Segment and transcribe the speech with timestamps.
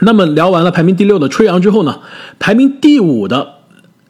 [0.00, 2.00] 那么聊完了排名第六的吹杨之后呢，
[2.38, 3.54] 排名第五的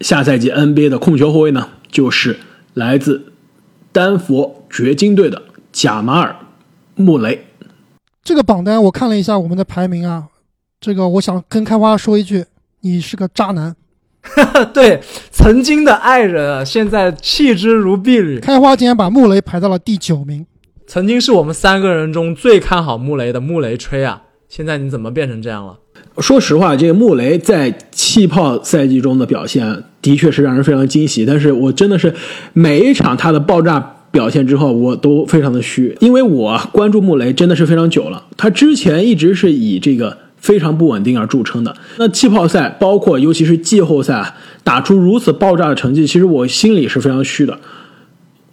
[0.00, 2.38] 下赛季 NBA 的控球后卫呢，就是
[2.74, 3.32] 来自
[3.92, 5.42] 丹佛掘金队的
[5.72, 6.36] 贾马尔·
[7.02, 7.46] 穆雷。
[8.22, 10.24] 这个榜单我看了一下我们的排名啊，
[10.80, 12.44] 这个我想跟开花说一句，
[12.80, 13.74] 你是个渣男。
[14.74, 15.00] 对，
[15.30, 18.38] 曾经的爱人啊，现在弃之如敝履。
[18.38, 20.46] 开花竟然把穆雷排到了第九名，
[20.86, 25.78] 曾经是我们三个人中最看好穆雷的穆雷吹啊，现在你怎么变成这样了？
[26.18, 32.14] 说实话，这个穆雷在气泡赛季中的表现的确是让人非常惊喜，但是我真的是
[32.52, 33.78] 每一场他的爆炸
[34.10, 40.16] 表现之后，我都非常的虚，因为我关注穆雷真的是非常久了，他之前一直是以这个。
[40.40, 47.58] 非常不稳定而著称的那气泡赛，包括尤其是季后赛打出如此爆炸的成绩，其实我心里是非常虚的。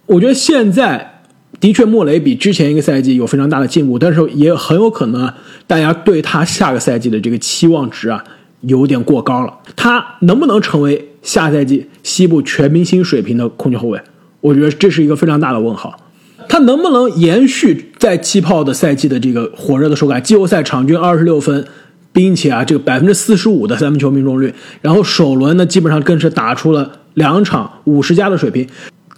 [0.06, 1.17] 我觉得现在
[1.60, 5.32] 的确莫雷比之前一个赛季有非常大的进步，但是也很有可能
[5.66, 8.24] 大家对他下个赛季的这个期望值啊
[8.62, 9.54] 有点过高了。
[9.76, 14.00] 他能不能成为下赛季西部全明星水平的控球后卫？
[14.42, 16.00] 我觉得这是一个非常大的问号。
[16.48, 20.22] 他能不能延续在气泡的赛季的这个火热的手感？
[20.24, 21.66] 季后赛场均二十六分，
[22.14, 28.66] 并且啊，这个百分之四十五的三分球命中率，然后首轮呢，基本上更是打出了两场五十加的水平，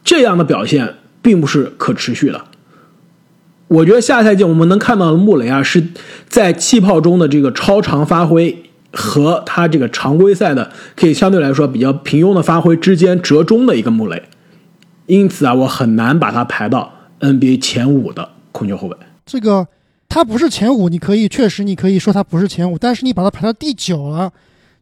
[0.03, 2.45] 这样的表现并不是可持续的。
[3.67, 5.87] 我觉得下赛季我们能看到的穆雷啊，是
[6.27, 14.23] 在气泡中的这个超常发挥和他这个常规赛的可以相对来说比较平庸的发挥之间折中的一个穆雷，
[15.05, 16.93] 因此啊，我很难把他排到。
[17.21, 18.95] NBA 前五的控球后卫，
[19.25, 19.67] 这个
[20.07, 24.31] 他不是前五，你可以确实你可以说他不是前五，但是你把他排到第九了。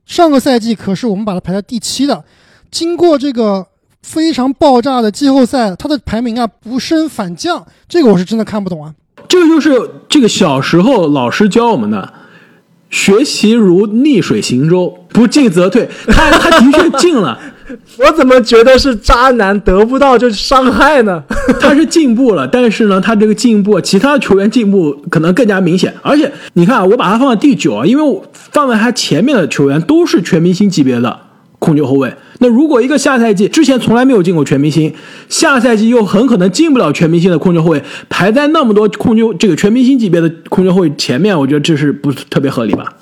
[0.05, 2.23] 上个赛季可是我们把他排在第七的，
[2.69, 3.65] 经过这个
[4.07, 8.93] 非常爆炸的季后赛，他的排名啊不升反降，这个我是真的看不懂啊。
[9.27, 12.13] 这个就是这个小时候老师教我们的，
[12.89, 15.89] 学习如逆水行舟，不进则退。
[16.07, 17.37] 他他的确进了。
[17.99, 21.21] 我怎么觉得是渣男得不到就伤害呢？
[21.59, 25.93] 他是进步了，但是呢，他这个进步，其他的球员进步可能更加明显。
[26.01, 31.19] 而且你看啊，我把他放在第九啊，因为我放在他前面的球员都是全明星级别的
[31.59, 32.13] 控球后卫。
[32.39, 34.93] 那如果一个下赛季之前从来没有进过全明星，
[35.27, 42.97] 下赛季又很可能进不了全明星的控球后卫，排在那么多控球这个全明星级别的控球后卫前面，我觉得这是不是特别合理吧？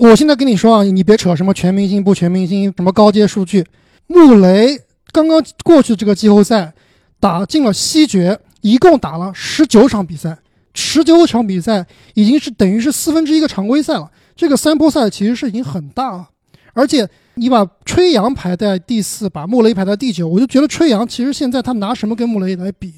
[0.00, 3.64] 我现在跟你说啊，你别扯什么全明星不全明星，什么高阶数据。
[4.06, 4.78] 穆雷
[5.12, 6.72] 刚刚过去这个季后赛
[7.20, 10.38] 打进了西决，一共打了十九场比赛，
[10.72, 14.10] 十九场比赛已经是等于是四分之一个常规赛了。
[14.36, 16.28] 这个三波赛其实是已经很大了。
[16.72, 22.92] 而且你把吹杨排在第四，把穆雷排在第九，我就觉得吹杨其实现在他拿什么跟穆雷来比？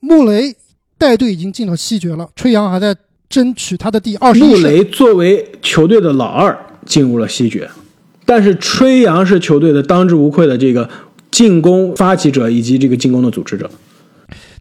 [0.00, 0.54] 穆雷
[0.98, 2.96] 带队已经进了西决了，吹杨还在。
[3.28, 4.38] 争取他的第二十。
[4.38, 7.68] 穆雷作为球队的老二进入了西决，
[8.24, 10.88] 但是吹杨是球队的当之无愧的这个
[11.28, 13.68] 进攻发起者以及这个进攻的组织者。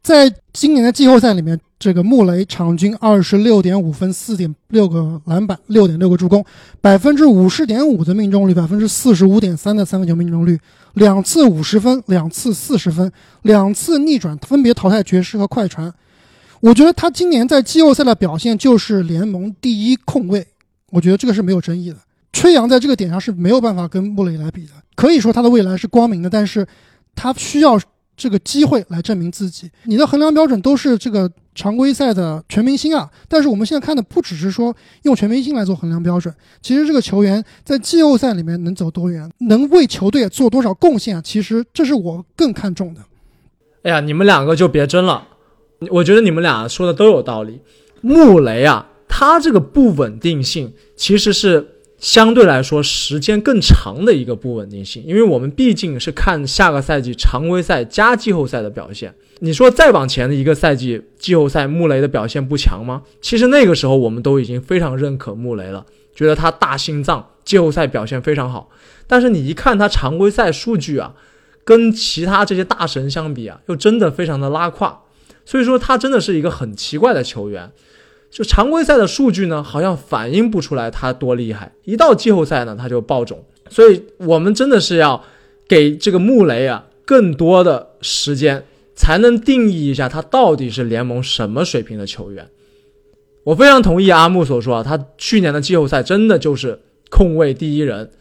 [0.06, 6.46] 在今年的季后赛里面，这个穆雷场均二十六点五分、四点六个篮板、六点六个助攻，
[6.80, 10.60] 百分之五十点五的命中率，百分之四十五点三的三分球命中率，
[10.94, 13.12] 两次五十分，两次四十分，
[13.42, 15.92] 两次逆转，分别淘汰爵士和快船。
[16.60, 20.46] 我觉得他今年在季后赛的表现就是联盟第一控卫，
[20.92, 21.96] 我觉得这个是没有争议的。
[22.32, 26.68] 吹杨在这个点上是没有办法跟穆雷来比的，可以说他的未来是光明的，但是
[27.16, 27.80] 他需要
[28.18, 29.70] 这个机会来证明自己。
[29.84, 43.02] 你的衡量标准都是这个常规赛的全明星啊，但是我们现在看的不只是说用全明星来做衡量标准，其实这个球员在季后赛里面能走多远，能为球队做多少贡献啊，其实这是我更看重的。
[43.84, 45.28] 哎呀，你们两个就别争了。
[45.92, 47.60] 我觉得你们俩说的都有道理。
[48.02, 51.75] 穆雷啊，他这个不稳定性其实是
[52.06, 59.12] 相对来说时间更长的一个不稳定性，因为我们毕竟是看下个赛季常规赛加季后赛的表现。
[59.40, 63.02] 你说再往前的一个赛季季后赛，穆雷的表现不强吗？
[63.22, 68.70] 其实那个时候我们都已经非常认可穆雷了，觉得他大心脏，季后赛表现非常好。
[69.08, 71.16] 但是你一看他常规赛数据啊，
[71.64, 75.02] 跟其他这些大神相比啊，又真的非常的拉胯。
[75.44, 77.72] 所以说他真的是一个很奇怪的球员，
[78.36, 83.42] 就常规赛的数据呢，好像反映不出来他多厉害，一到季后赛呢他就爆种。
[83.70, 85.24] 所以我们真的是要
[85.70, 92.50] 给这个穆雷啊更多的时间，才能定义一下他到底是联盟什么水平的球员。
[93.46, 98.12] 我非常同意阿木所说啊，他去年的季后赛真的就是控卫第一人。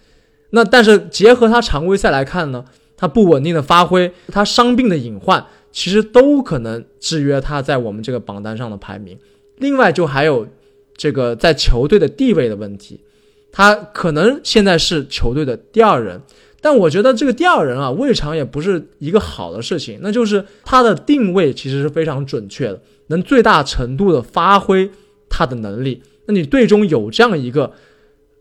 [0.51, 2.65] 那但是结合他常规赛来看呢，
[2.97, 5.45] 他不稳定的发挥，他伤病的隐患。
[5.73, 9.19] 其实都可能制约他在我们这个榜单上的排名。
[9.59, 10.47] 另外，就还有
[10.97, 13.01] 这个在球队的地位的问题。
[13.57, 16.21] 他可能现在是球队的第二人，
[16.61, 20.01] 但我觉得这个第二人啊，未尝也不是一个好的事情。
[20.03, 24.91] 那就是他的定位其实是非常准确的，能最大程度的发挥
[25.29, 26.03] 他的能力。
[26.27, 27.73] 那你队中有这样一个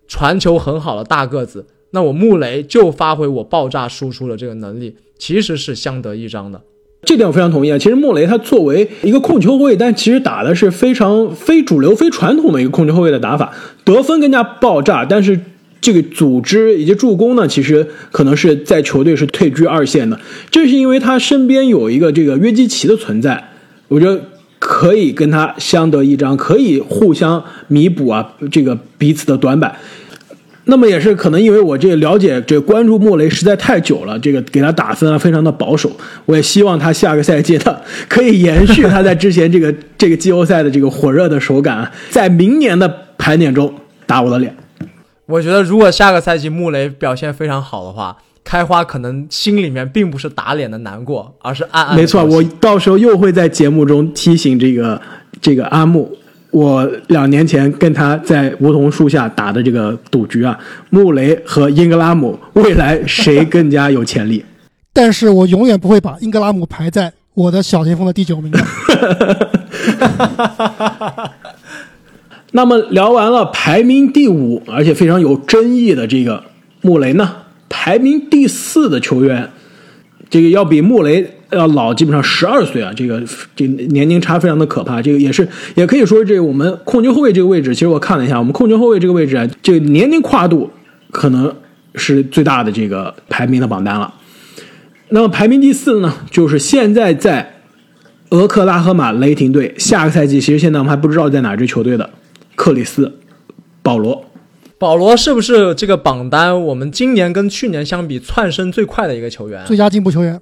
[0.08, 6.60] 传球很好的大个子，那我穆雷就发挥我爆炸输出的这个能力，其实是相得益彰的。
[7.06, 7.78] 这点我非常同意啊！
[7.78, 13.52] 其实莫雷他作为一个控球后卫，但其实打的是非常非主流、非传统的一个控球后卫的打法，
[13.84, 15.38] 得分更加爆炸，但是
[15.82, 20.18] 这个组织以及助攻呢，其实可能是在球队是退居二线的。
[20.50, 23.52] 正是因为他身边有一个这个约基奇的存在，
[23.90, 24.22] 我觉得
[24.58, 29.76] 可以跟他相得益彰，可以互相弥补啊，这个彼此的短板。
[30.66, 35.92] 那么也是可能因为我这个了解这个关注莫雷实在太久了，这个给他打分啊非常的保守。
[36.26, 37.78] 我也希望他下个赛季呢
[38.08, 42.88] 可以延续他在之前这个 这个季后赛的这个火热的手感，在明年的
[43.18, 43.74] 盘点中
[44.06, 44.56] 打我的脸。
[45.26, 51.96] 我觉得如果下个赛季穆雷表现非常好的话，开花可能心里面并不是打脸的难过，而是暗暗。
[51.96, 55.02] 没错，我到时候又会在节目中提醒这个
[55.42, 56.18] 这个阿木。
[56.54, 60.56] 我两年前跟他在梧桐树下打的这个赌局啊，
[60.92, 64.46] 穆雷和英格拉姆未来谁更加有潜力？
[64.94, 68.60] 但是我永远不会把英格拉姆排在我的小前锋的第九名的。
[72.52, 76.44] 那么聊完了排名第五而且非常有争议的这个
[76.82, 79.50] 穆雷呢，排名第四的球员，
[80.34, 81.30] 这个要比穆雷。
[81.52, 83.22] 要老基本上十二岁啊，这个
[83.56, 85.00] 这年龄差非常的可怕。
[85.00, 90.72] 这个也是也可以说，这个我们控球后卫这个位置，其实我看了一下，我们控球后卫这个位置啊，这个年龄跨度
[91.12, 91.56] 可能
[91.94, 94.12] 是最大的这个排名的榜单了。
[95.10, 97.54] 那么排名第四的呢，就是现在在
[98.32, 102.10] 俄克拉荷马雷霆队，下个赛季其实现在我们还不知道在哪支球队的
[102.56, 103.20] 克里斯
[103.84, 104.26] 保罗。
[104.78, 109.64] 保罗是不是这个榜单我们今年跟去年相比窜升最快的一个球员？
[109.66, 110.40] 最佳进步球员。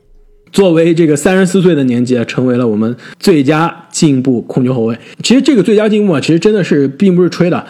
[0.52, 4.98] 作为这个三十四岁的年纪啊，成为了我们最佳进步控球后卫。
[5.24, 7.66] 其实这个最佳进步啊，其实真的是并不是吹的。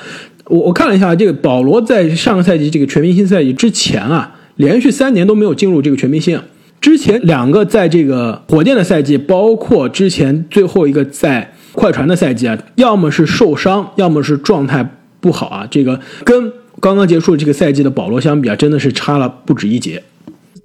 [0.45, 6.41] 我我看了一下，这个保罗在上个赛季这个全明星赛季之前啊，连续三年都没有进入这个全明星。
[6.79, 15.65] 之前两个在这个火箭的赛季，包括之前最后一个在快船的赛季啊，要么是受伤，要么是状态不好啊。
[15.65, 16.51] 这个跟
[16.81, 20.03] 刚刚结束这个赛季的保罗相比啊，真的是差了不止一截。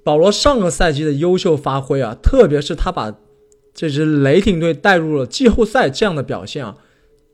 [0.03, 3.13] 保罗上个赛季的优秀发挥啊，特别是他把
[3.73, 6.75] 这支雷霆队带入了季后赛这样的表现啊，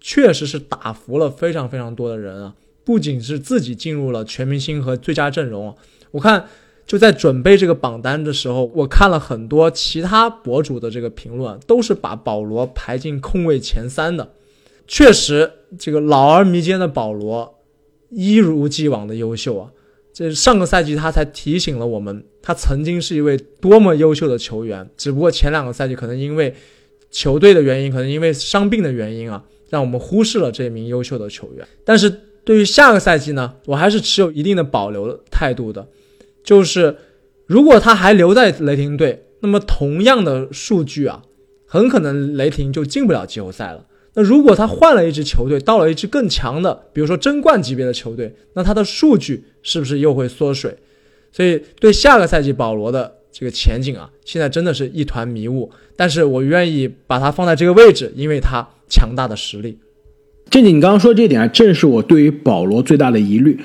[0.02, 2.54] 确实是打服了非常非常多的人啊。
[2.84, 5.74] 不仅是自己进入了全明星和最佳阵容，
[6.12, 6.46] 我看
[6.86, 14.34] 就在准备这个榜单的时候，我看了很多其他博主的这个评论，都是把保罗排进控卫前三的。
[14.88, 17.60] 确实，这个老而弥坚的保罗
[18.10, 19.72] 一如既往的优秀啊。
[20.14, 24.88] 这上个赛季他才提醒了我们，他曾经是一位多么优秀的球员。
[24.96, 26.54] 只不过前两个赛季可能因为
[27.10, 31.68] 球队的原因，可能因为伤病的原因啊，让我们忽视了这名优秀的球员。
[31.84, 32.14] 但是
[32.44, 35.88] 对于下个赛季呢，我还是持有一定的保留态度的。
[36.44, 36.96] 就是
[37.48, 41.24] 如果他还留在雷霆队，那么同样的数据啊，
[41.66, 43.86] 很可能雷霆就进不了季后赛了。
[44.16, 50.78] 那如果他换了一支球队，到了一支更强的，比如说争冠级别的球队，那他的数据是不是又会缩水？
[51.32, 55.72] 所以对下个赛季保罗的这个前景啊，现在真的是一团迷雾。
[55.96, 59.80] 但是我愿意把他放在这个位置，因为他强大的实力。
[60.50, 63.60] 正经，你刚刚说这点啊，正是我对于保罗最大的疑虑。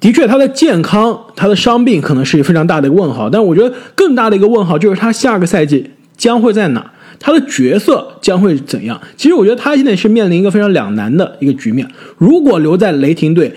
[0.00, 6.92] 的确，他的健康、他的伤病可能是一个非常大的问号，但我觉得更大的一个问号就是他下个赛季将会在哪？
[7.24, 9.00] 他的角色将会怎样？
[9.16, 11.88] 其实我觉得他现在是面临一个非常两难的一个局面。
[12.18, 13.50] 如果留在雷霆队，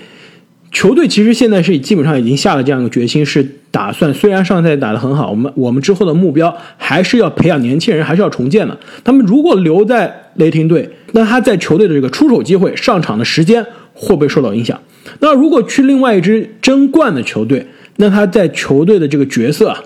[0.71, 8.77] 球队其实现在是基本上已经下了这样一个决心，是打算虽然上赛季打得很好，我们我们之后的目标还是要培养年轻人，还是要重建的。
[9.03, 13.61] 他们如果留在雷霆队，那他在球队的这个出手机会、上场的时间
[13.93, 14.79] 会不会受到影响？
[15.19, 19.77] 那如果去另外一支争冠的球队，那他在球队的这个角色啊？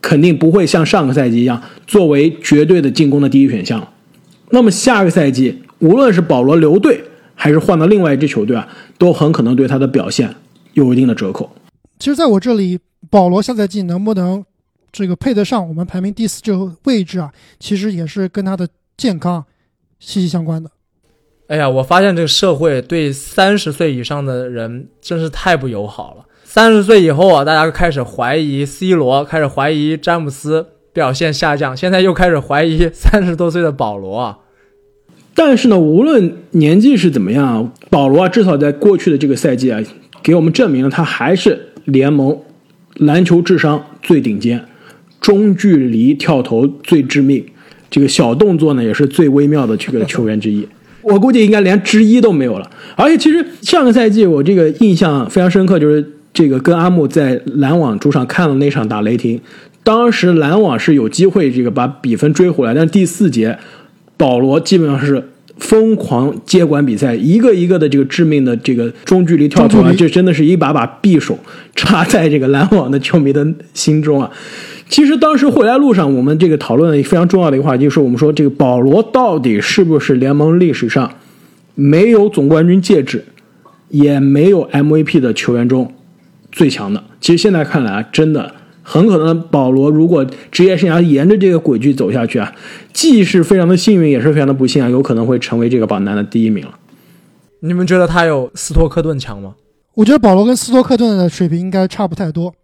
[0.00, 3.92] 肯定不会像上个赛季一样作为绝对的进攻的第一选项。
[4.50, 7.02] 那么下个赛季，无论是保罗留队
[7.34, 10.34] 还是换到另外一支球队啊，都很可能对他的表现
[10.72, 11.50] 有一定的折扣。
[11.98, 12.78] 其实，在我这里，
[13.10, 14.44] 保罗下赛季能不能
[14.90, 19.44] 这个配得上我们排名第四这个位置啊，其实也是跟他的健康
[19.98, 20.70] 息息相关的。
[21.48, 26.24] 哎呀，我发现这个社会对三十岁以上的人真是太不友好了。
[26.50, 30.64] 三十岁以后啊，大家开始怀疑 C 罗，开始怀疑詹姆斯
[30.94, 34.38] 表现下降，现在又开始怀疑三十多岁的保罗啊。
[35.34, 39.78] 但是呢，无论年纪是怎么样，保罗啊，至少在过去的这个赛季啊，
[40.22, 42.38] 给我们证明了他还是联盟
[42.94, 44.64] 篮球智商最顶尖，
[45.20, 47.44] 中距离跳投最致命，
[47.90, 50.66] 这个小动作呢也是最微妙的这个球员之一。
[51.04, 52.70] 我估计应该连之一都没有了。
[52.96, 59.40] 而且其实上个赛季我这个印象非常深刻，就是这个跟阿木在篮网主场看了那场打雷霆，
[59.82, 63.58] 当时篮网是有机会这个把比分追回来，但是第四节。
[64.16, 71.36] 保罗基本上是疯狂接管比赛，一个一个的这个致命的这个中距离跳投啊，这真的是一把把匕首
[71.74, 74.30] 插在这个篮网的球迷的心中啊。
[74.88, 81.12] 其实当时回来路上，我们这个讨论的非常重要的一个话题，就是我们说这个保罗到底是不是联盟历史上
[81.74, 83.24] 没有总冠军戒指，
[83.88, 85.92] 也没有 MVP 的球员中
[86.52, 87.02] 最强的？
[87.20, 88.54] 其实现在看来啊，真的。
[88.90, 92.50] 很可能保罗如果职业生涯沿着这个轨迹走下去啊，
[92.94, 96.72] 既是非常的幸运，也是非常的不幸啊，有可能会成为这个榜单的第一名了。
[97.60, 99.56] 你们觉得他有斯托克顿强吗？
[99.92, 102.54] 我觉得保罗跟斯托克顿的水平应该差不太多，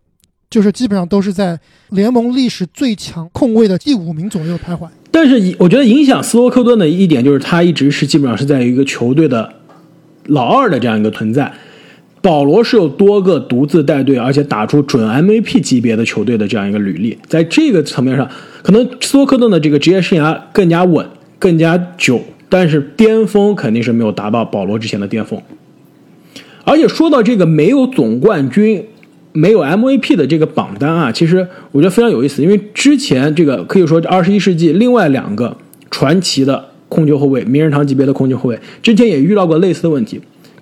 [0.49, 1.61] 就是基本上都是在
[1.91, 4.89] 联盟历史最强控卫的第五名左右徘徊。
[5.11, 9.53] 但是我觉得影响斯托克顿的一点就是他一直是基本上是在一个球队的
[10.25, 11.53] 老二的这样一个存在。
[12.25, 18.27] 保罗是有多个独自带队，而且打出准 MVP 级别的球队的这样一个履历，在这个层面上，
[18.63, 21.07] 可能斯托克顿的这个职业生涯更加稳、
[21.39, 25.39] 更加久，但是巅峰肯定是没有达到保罗之前的巅峰。
[26.65, 28.83] 而且说到这个没有总冠军、
[29.33, 35.55] 没有 MVP 的这个榜单啊，其实我觉得非常有意思，因为之前这个可以说二十一世纪另外两个
[35.91, 40.19] 传奇的控球后卫、名人堂级别的控球后卫，之前也遇到过类似的问题，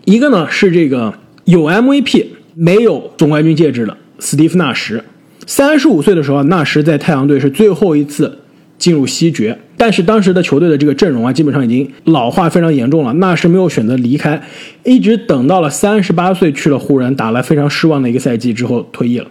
[0.07, 1.14] 一个呢是这个。
[1.44, 5.02] 有 MVP 没有总冠军戒指的斯蒂夫纳什，
[5.46, 8.38] 三十五岁的时候，纳什在太阳队是最后一次
[8.78, 13.12] 进入西决，但是当时的球队的这个阵容啊，基本上已经老化非常严重了。
[13.14, 14.40] 纳什没有选择离开，
[14.84, 19.26] 一直等到了三十八岁去了湖人，打了非常失望的一个赛季之后退役了。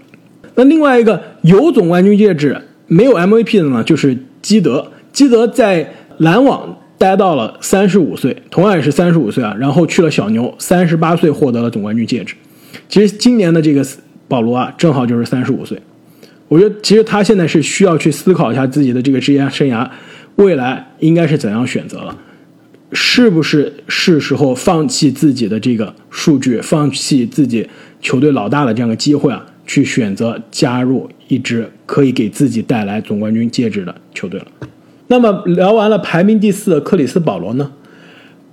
[0.55, 4.91] 那另外一个有总冠军戒指没有 MVP 的呢，就是基德。
[5.13, 6.77] 基德在篮网。
[7.01, 12.36] 待到了三十五岁，同样也是三十五岁啊，然后去了小牛，三十八岁获得了总冠军戒指。
[12.88, 13.84] 其实今年的这个
[14.27, 15.81] 保罗啊，正好就是三十五岁。
[16.48, 19.89] 我觉得其实他现在是需要去思考一下自己的这个职业生涯
[20.36, 22.15] 未来应该是怎样选择了，
[22.91, 27.67] 是不是是时候放弃自己的这个数据，放弃自己
[28.00, 34.46] 球队老大的这样的机会啊，去选择加入一支可以给自己带来总冠军戒指的球队了。
[35.11, 37.73] 那么聊完了排名第四的克里斯保罗呢？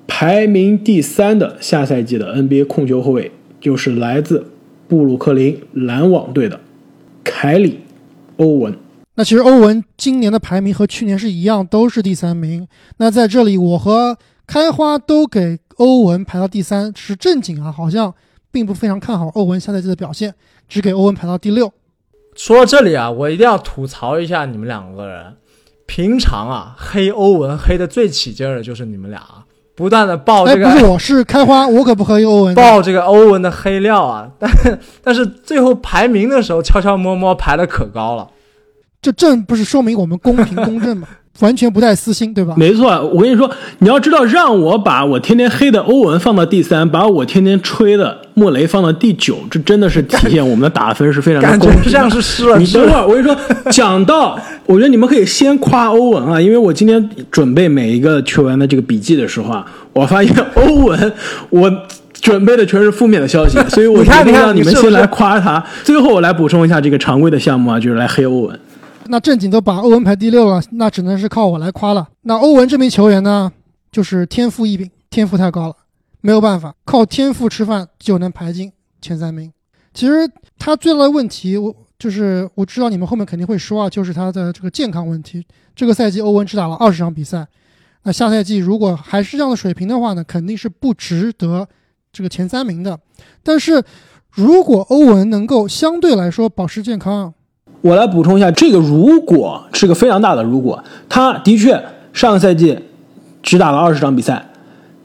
[0.09, 4.45] 排名第三的下赛季的 NBA 控球后卫就是来自
[4.89, 6.59] 布鲁克林篮网队的
[7.23, 7.83] 凯里
[8.39, 8.77] 欧文。
[9.15, 12.67] 那其实欧文今年的排名和去年是一样，都是第三名。
[12.97, 18.13] 那在这里，我和开花都给欧文排到第三，是正经啊，好像
[18.51, 20.35] 并不非常看好欧文下赛季的表现，
[20.69, 21.73] 只给欧文排到第六。
[22.35, 25.37] 说到这里啊，我一定要吐槽一下你们两个人。
[25.89, 29.21] 平常啊，黑欧文黑的最起劲儿的就是你们俩，
[29.75, 30.69] 不断的爆这个。
[30.71, 32.55] 不是我是开花， 我可不黑欧文。
[32.55, 38.29] 爆这个欧文的黑料啊，但但是最后排名的时候悄悄摸摸排的可高了，
[39.01, 41.09] 这正不是说明我们公平公正吗？
[41.41, 42.55] 完全不带私心，对吧？
[42.57, 51.91] 没错，我跟你说，你要知道，让我把我天天黑的欧文放到第三，把我天天吹的莫雷放到第九，这真的是体现我们的打分是非常的公平。
[51.91, 52.59] 像是失了。
[52.59, 53.37] 你等会儿，我跟你说，
[53.71, 61.13] 讲到，我觉得你们可以先夸欧文啊，因为我今天准备每一个球员的这个笔记的时候啊，我发现欧文
[61.51, 61.73] 我
[62.21, 68.61] 准备的全是负面的消息，所以我决定让你们先来夸他，最后我来补充一下这个常规的项目啊，就是来黑欧文。
[69.09, 72.09] 那正经都把欧文排第六了，那只能是靠我来夸了。
[72.23, 73.51] 那欧文这名球员呢，
[73.91, 75.77] 就是天赋异禀，天赋太高了，
[76.21, 79.53] 没有办法，靠天赋吃饭就能排进前三名。
[79.95, 85.45] 其实他最大的问题，我就是我知道你们后面肯定会说啊，就是他的这个健康问题。
[85.75, 87.47] 这个赛季欧文只打了二十场比赛，
[88.03, 91.67] 那下赛季如果还是这样的水平的话呢，肯定是不值得
[92.13, 92.99] 这个前三名的。
[93.43, 93.83] 但是
[94.31, 97.33] 如果欧文能够相对来说保持健康，
[97.81, 101.81] 我来补充一下，这个如果是个非常大的如果，他的确
[102.13, 102.79] 上个赛季
[103.43, 104.45] 只打了二十场比赛，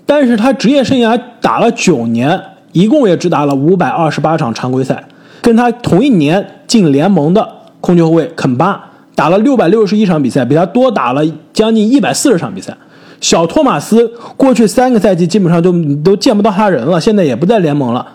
[0.06, 5.04] 但是他职业生涯打了九年，一共也只打了五百二十八场常规赛，
[5.42, 7.48] 跟他同一年进联盟的
[7.80, 11.22] 控球后卫肯巴打了六百六十一场比赛，比他多打了
[11.54, 12.76] 将近一百四十场比赛。
[13.22, 15.72] 小托马斯过去三个赛季基本上就
[16.04, 18.06] 都见不到他人了，现在也不在联盟了，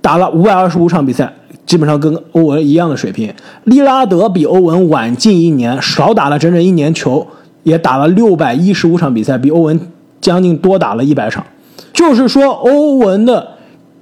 [0.00, 1.32] 打了五百二十五场比赛。
[1.64, 3.32] 基本上跟欧文一样的水平，
[3.64, 7.26] 利拉德比欧文晚进一年，少打了整整一年球，
[7.62, 9.80] 也打了六百一十五场比赛，比欧文
[10.20, 11.44] 将近多打了一百场。
[11.92, 13.48] 就是说，欧文的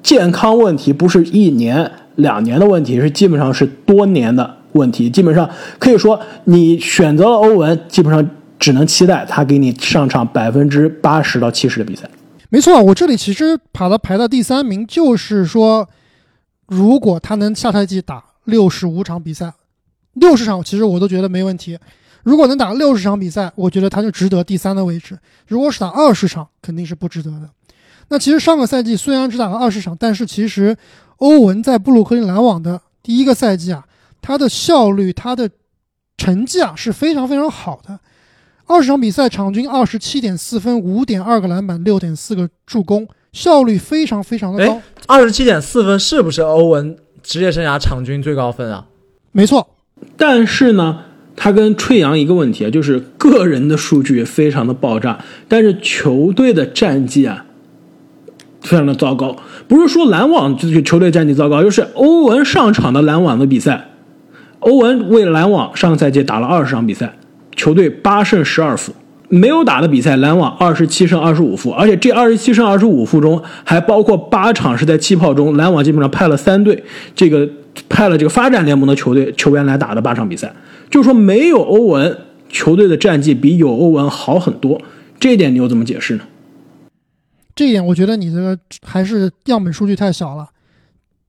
[0.02, 5.10] 健康问题不是一年两年的问题，是基本上是多年的问题。
[5.10, 5.48] 基本上
[5.78, 8.26] 可以说，你选择了欧文，基本上
[8.58, 12.08] 只能期待他给你上场百分之八十到七十的比赛。
[12.48, 15.88] 没错，我这里其实把他排到第三名，就是说，
[16.70, 19.52] 如果他能下赛季打六十五场比赛，
[20.12, 21.76] 六十场其实我都觉得没问题。
[22.22, 25.18] 如果能打六十场比赛，我觉得他就值得第三的位置。
[25.48, 27.50] 如果是打二十场，肯定是不值得的。
[28.06, 30.76] 那其实上个赛季虽然只打了二十场，但是其实
[31.16, 33.84] 欧文在布鲁克林篮网的第一个赛季啊，
[34.22, 35.50] 他的效率、他的
[36.16, 37.98] 成绩啊是非常非常好的。
[38.66, 44.80] 二十场比赛，场均二十七点四分，五点二个篮板，六点四个助攻，效率非常非常的高。
[45.06, 48.86] 二十七点四分是不是欧文职业生涯场均最高分啊？
[49.32, 49.68] 没错。
[50.16, 51.00] 但是呢，
[51.36, 57.44] 他跟吹杨一个问题啊，就是个人的数据非常的爆炸，但是球队的战绩啊
[58.62, 59.36] 非常的糟糕。
[59.68, 63.90] 不是说篮网就是球队战绩糟糕，就是欧文上场的篮网的比赛，
[64.60, 67.16] 欧文为篮网上个赛季打了二十场比赛。
[67.56, 68.94] 球队八胜十二负，
[69.32, 76.82] 没有打的比赛，篮网二十七胜二十五负，而且这二十七胜二十五负中还包括八场是在气泡中，篮网基本上派了三队，
[77.14, 77.48] 这个
[77.88, 80.52] 派了这个发展联盟的球队球员来打的八场比赛，
[80.90, 82.18] 就是说没有欧文，
[82.48, 84.82] 球队的战绩比有欧文好很多，
[85.20, 86.24] 这一点你又怎么解释呢？
[87.54, 90.48] 这一点我觉得你这个还是样本数据太小了，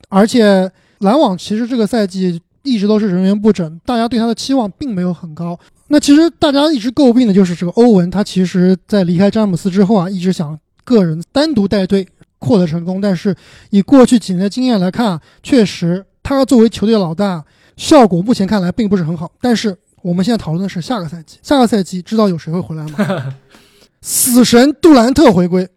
[0.10, 5.60] 而且篮网其实这个赛季一直都是人员不整，大家对他的期望并没有很高。
[5.92, 12.08] 那其实大家一直诟病的就是这个欧文，他其实在离开詹姆斯之后啊，一直想个人单独带队
[12.40, 13.02] 获得成功。
[13.02, 13.36] 但是
[13.72, 17.44] 以过去几年的经验来看啊，确实他作为球队老大，
[17.76, 19.30] 效果目前看来并不是很好。
[19.42, 23.36] 但是我们现在讨论的是下个赛季，下个赛季知道有谁会回来吗？
[24.02, 25.68] 死神杜兰特回归，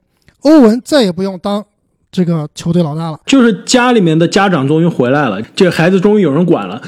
[0.43, 1.65] 欧文再也不用当
[2.13, 3.19] 这个球队老大了。
[3.27, 6.81] 就是家里面的家长终于回来了，这个孩子终于有人管了。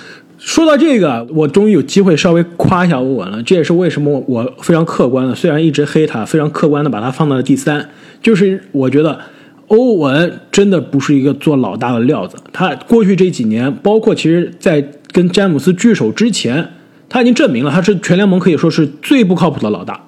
[0.47, 3.43] 说到这个，我终于有机会稍微夸一下欧文了。
[3.43, 7.91] 这也是为什么我非常客观的，虽然一直黑他，非常客观的把他放到了第三。
[8.23, 9.19] 就是我觉得
[9.67, 12.37] 欧文真的不是一个做老大的料子。
[12.53, 16.75] 他过去这几年，包括其实在跟詹姆斯聚首之前，
[17.09, 20.01] 他已经证明了他是全联盟可以说是最不靠谱的老大。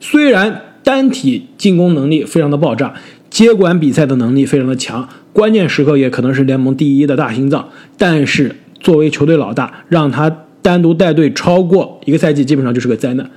[0.00, 2.94] 虽然单体进攻能力非常的爆炸，
[3.30, 8.56] 接管比赛的能力非常的强，关键时刻也可能是联盟第一的大心脏，但是。
[8.84, 13.28] 作为球队老大，让他单独带队超过一个赛季，基本上就是个灾难。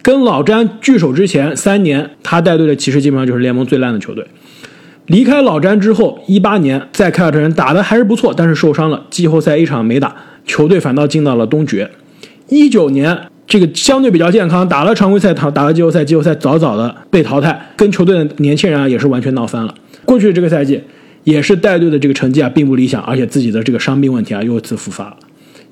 [0.00, 4.24] 跟老詹聚首之前三年，他带队的骑士基本上就是联盟最烂的球队。
[5.06, 10.14] 离开老詹之后，一八年在凯尔特人打的还是不错，但是受伤了，季后赛一场没打，
[10.46, 11.90] 球队反倒进到了东决。
[12.48, 19.74] 一九年这个相对比较健康，打了常规赛，打打了季后赛，季后赛早早的被淘汰，跟球队的年轻人啊也是完全闹翻了。
[20.04, 20.80] 过去这个赛季。
[21.28, 25.16] 也是带队的这个成绩啊，并不理想，而且自己的这个伤病问题啊又一次复发了。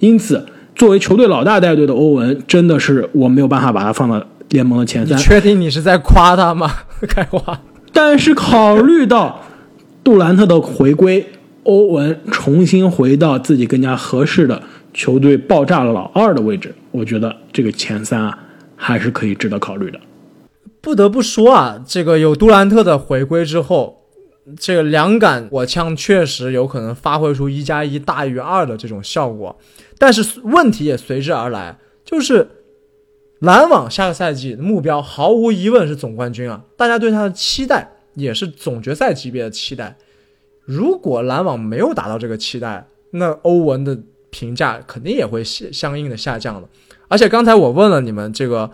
[0.01, 5.17] 因此，作为球队老大带队的欧文，真的是我没有办法把他放到联盟的前三。
[5.17, 6.71] 确定你是在夸他吗？
[7.09, 7.59] 开花。
[7.91, 9.41] 但是考虑到
[10.05, 11.25] 杜兰特的回归，
[11.63, 18.39] 欧文重新回到自己更加合适的球队爆炸老二的位置，我觉得这个前三啊
[18.77, 19.99] 还是可以值得考虑的。
[20.83, 24.03] 不得不说啊，这个有杜兰特的回归之后。
[24.59, 29.59] 这个两杆火枪确实有可能发挥出一加一大于二的这种效果，
[29.99, 32.49] 但是问题也随之而来，就是
[33.41, 36.65] 篮网下个赛季目标毫无疑问是总冠军啊！
[36.77, 39.97] 大家对他的期待也是总决赛级别的期待。
[40.65, 43.99] 如果篮网没有达到这个期待，那欧文的
[44.31, 46.69] 评价肯定也会相应的下降的。
[47.09, 48.71] 而且刚才我问了你们，这个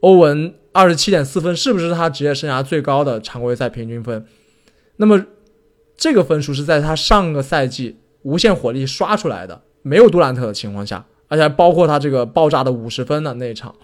[0.00, 4.24] 欧文二十七点四分是不是他职业生涯最高的常规赛平均分？
[4.96, 5.24] 那么，
[5.96, 13.74] 这个分数是在他上个赛季无限火力刷出来的，没有杜兰特的情况下，而且还包括他这个爆炸的五十分的那一场。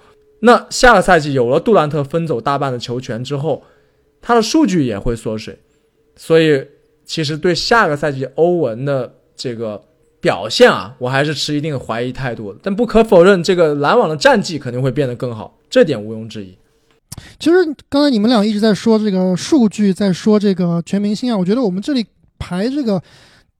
[0.40, 3.62] 那下个赛季有了杜兰特分走大半的球权之后，
[4.20, 5.58] 他的数据也会缩水。
[6.16, 6.66] 所以，
[7.04, 9.82] 其实对下个赛季欧文的这个
[10.20, 12.58] 表现啊，我还是持一定的怀疑态度的。
[12.62, 16.56] 但不可否认，这个篮网的战绩肯定会变得更好，这点毋庸置疑。
[17.38, 17.56] 其实
[17.88, 22.06] 刚才你们俩一直在说这个数据，在说这个全明星啊，我觉得我们这里
[22.38, 23.02] 排这个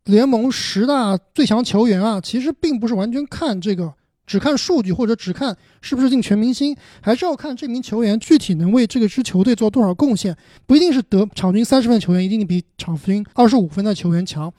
[0.05, 3.93] 联盟十大最强球员啊，其实并不是完全看这个，
[4.27, 10.37] 只看数据或者只看是不是进全明星，还是要看这名球员具体能为这个支球队做多少贡献，
[10.67, 14.53] 不一定是得场均三十分的球员一定比场均二十五分的球员强。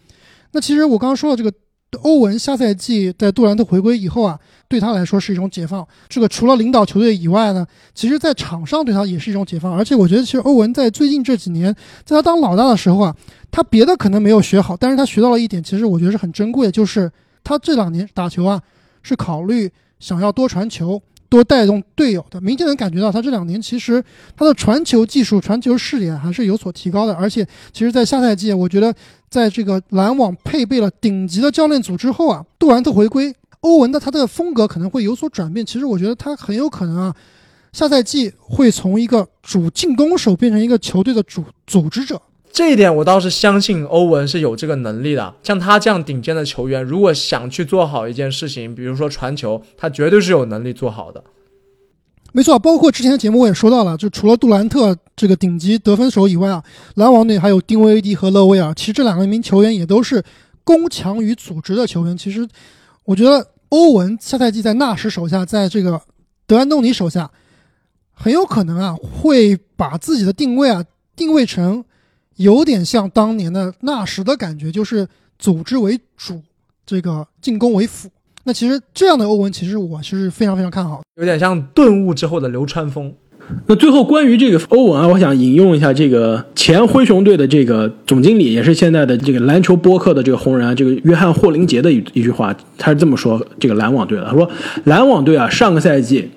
[0.51, 1.51] 那其实我刚刚说的这个
[1.99, 5.87] 欧文下赛季在杜兰特回归以后啊，对他来说是一种解放。
[6.09, 9.73] 这个除了领导球队以外呢，其实在场上对他也是一种解放。
[9.73, 11.73] 而且我觉得，其实欧文在最近这几年，
[12.05, 13.15] 在他当老大的时候啊，
[13.51, 17.11] 他别的可能没有学好，但是他学到了一点，其实我觉得是很珍贵的，就是
[17.43, 18.61] 他这两年打球啊，
[19.01, 21.01] 是考虑想要多传球。
[21.29, 24.03] 多带动队友的，明显能感觉到他这两年其实
[24.37, 27.13] 他的传球技术、传球视野还是有所提高的。
[27.15, 28.93] 而且，其实，在下赛季，我觉得
[29.33, 35.65] 在这个篮网配备了顶级的教练组之后啊，杜兰特回归，欧文的他的风格可能会有所转变。
[35.65, 37.15] 其实，我觉得他很有可能啊，
[37.71, 42.21] 下赛季会从一个主进攻手变成一个球队的主组织者。
[42.51, 45.33] 这一点我倒是相信欧文是有这个能力的。
[45.41, 51.23] 像他这样顶尖的球员，如果想去做好一件事情，比如说传球，他绝对是有能力做好的。
[52.35, 56.61] 没错，包括之前的节目我也说到了，就除了杜兰特这个顶级得分手以外啊，
[56.95, 60.21] 篮网队还有丁威迪和勒维尔，其实这两个名球员也都是
[60.63, 62.17] 攻强于组织的球员。
[62.17, 62.45] 其实
[63.05, 66.01] 我觉得欧文下赛季在纳什手下，在这个
[66.47, 67.29] 德安东尼手下，
[68.11, 70.83] 很有可能啊会把自己的定位啊
[71.15, 71.85] 定位成。
[72.37, 76.41] 有点像当年的纳什的感觉，就是组织为主，
[76.83, 78.09] 这个进攻为辅。
[78.45, 83.13] 那其实这样的欧文，其实我是非常非常看好，有点像顿悟之后的流川枫。
[83.67, 94.49] 那最后关于这个欧文啊，我想引用一下这个前灰熊队的这个总经理，也是现在的这个篮球播客的这个红人啊，这个约翰霍林杰的一一句话，他是这么说这个篮网队的，他说
[94.85, 96.29] 篮网队啊，上个赛季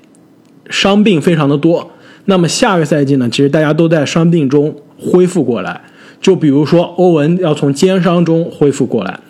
[0.69, 1.91] 伤病非常的多，
[2.25, 4.75] 那么下个赛季呢，其实大家都在伤病中。
[4.99, 5.79] 恢复过来，
[6.23, 9.21] 就比如说欧文要从肩伤中恢复过来，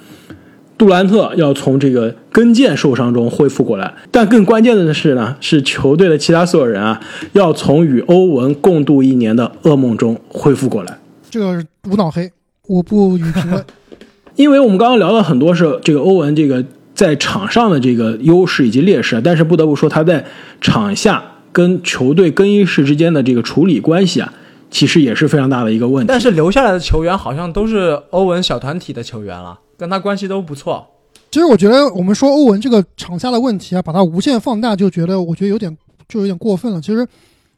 [0.78, 7.00] 杜兰特要从这个跟腱受伤中恢复过来，但更关键的是呢，是球队的其他所有人啊，
[7.32, 10.98] 要从与欧文共度一年的噩梦中恢复过来。
[11.30, 12.30] 这个无脑黑，
[12.66, 13.64] 我不予评论。
[14.36, 16.62] 因为我们刚刚聊了很多是这个欧文这个
[16.94, 20.24] 在场上的这个优势以及劣势，但是不得不说他在
[20.60, 24.32] 场下跟球队更衣室之间的这个处理关系啊。
[24.68, 30.86] 其实也是非常大的一个问题，但是留下来的球员好像都是欧文小团体的球员了，跟他关系都不错。
[31.30, 35.76] 其实我觉得我们说欧文这个场下的问题啊，把它无限放大，就觉得我觉得有点
[36.08, 36.80] 就有点过分了。
[36.80, 37.06] 其实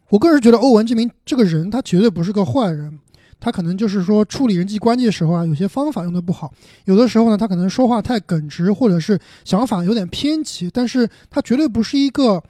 [0.09, 2.99] 我个人觉得欧文这名这个人，他绝对不是个坏人，
[3.39, 6.53] 他可能就是说处理人际关系的时候啊，有些方法用的不好，
[6.87, 12.43] 有的时候呢，他可能说话太耿直，或者是想法有点偏激，但是他绝对不是一个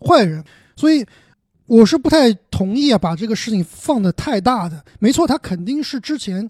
[0.00, 0.44] 坏人，
[0.76, 1.04] 所以。
[1.68, 4.82] 我是不太同意啊，把这个事情放的太大的。
[5.00, 6.48] 没错，他肯定是之前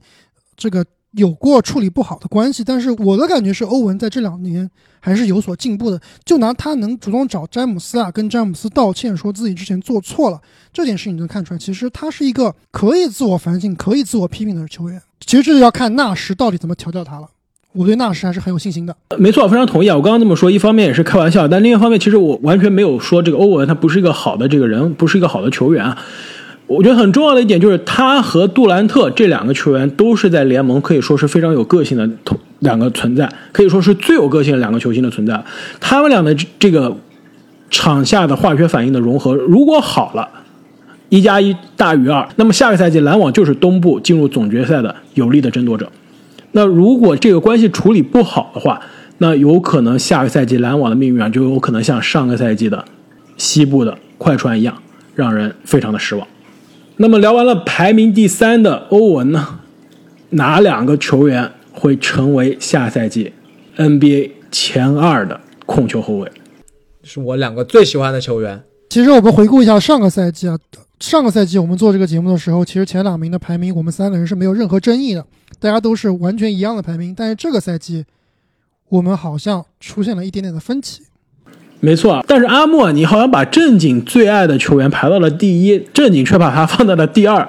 [0.57, 6.01] 这个有过处理不好的关系，但是我的感觉是，欧文在这两年还是有所进步的。
[6.25, 10.41] 就拿他能主动找詹姆斯啊，跟詹姆斯道歉，说自己之前做错了
[10.73, 15.01] 这件事情，能看出来，其实他是一个可以自我反省、可以自我批评的球员。
[15.25, 17.29] 其实这就要看纳什到底怎么调教他了。
[17.73, 18.97] 我对纳什还是很有信心的。
[19.19, 19.97] 没错，非常同意啊！
[19.97, 25.99] 我刚刚这么说，一方面也是开玩笑，但另一方面，其实我完全没有说这个欧文他不是一个好的这个人，不是一个好的球员啊。
[26.69, 32.09] 我觉得很重要的一点就是，他和杜兰特这两个球员都是在联盟可以说是非常有个性的
[32.59, 35.43] 两个存在，可以说是最有个性的两个球星的存在。
[35.81, 36.95] 他们俩的这个
[37.71, 40.29] 场下的化学反应的融合，如果好了，
[41.09, 45.91] 一加一大于二，那么下个赛季篮网就是东部进入总决赛的有力的争夺者。
[46.53, 48.79] 那如果这个关系处理不好的话，
[49.17, 52.85] 那有可能下个赛季篮网的命运啊，就有可能像上个赛季的
[53.39, 54.75] 西部的快船一样，
[55.15, 56.29] 让人非常的失望。
[57.01, 59.61] 那么聊完了排名第三的欧文呢，
[60.31, 63.33] 哪两个球员会成为下赛季
[63.77, 66.33] NBA 前二的控球后卫？
[67.05, 68.61] 是我两个最喜欢的球员。
[68.91, 70.59] 其实我们回顾一下上个赛季啊，
[70.99, 75.25] 上个赛季我们做这个节目的时候，其实前两名的排名我们三个人是没有任何争议的。
[75.61, 78.05] 大家都是完全一样的排名，但是这个赛季
[78.89, 81.03] 我们好像出现了一点点的分歧。
[81.81, 87.49] 没错，但是阿莫，你好像把正经最爱的球员排到了第一，正经却把他放在了第二。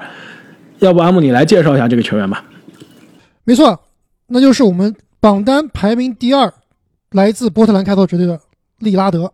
[0.80, 2.44] 要不阿木你来介绍一下这个球员吧？
[3.44, 3.80] 没错，
[4.28, 6.54] 那就是我们榜单排名第二，
[7.12, 8.40] 来自波特兰开拓者队的
[8.78, 9.34] 利拉德。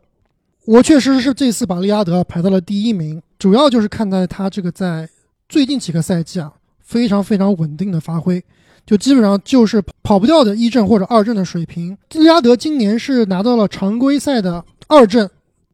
[0.66, 5.08] 我确实是这次把利拉德排到了第一名，主要就是看在他这个在
[5.48, 8.44] 最近几个赛季啊非常非常稳定的发挥。
[8.86, 11.98] 就基本上就是跑不掉的一阵或者二阵的水平。
[12.12, 15.30] 利拉德今年是拿到了常规赛的二阵，